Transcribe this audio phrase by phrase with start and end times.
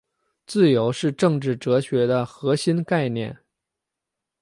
[0.47, 3.37] 自由是政治哲学的核心概念。